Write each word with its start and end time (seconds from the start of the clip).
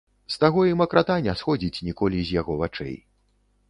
З 0.35 0.39
таго 0.43 0.63
і 0.69 0.77
макрата 0.79 1.19
не 1.29 1.37
сходзіць 1.43 1.83
ніколі 1.91 2.27
з 2.31 2.39
яго 2.41 2.61
вачэй. 2.67 2.95